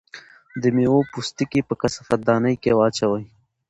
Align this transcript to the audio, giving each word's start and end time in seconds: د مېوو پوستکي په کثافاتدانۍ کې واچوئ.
د 0.61 0.63
مېوو 0.75 1.09
پوستکي 1.11 1.61
په 1.65 1.73
کثافاتدانۍ 1.81 2.55
کې 2.63 2.71
واچوئ. 2.77 3.23